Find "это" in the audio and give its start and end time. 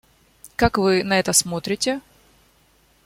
1.19-1.31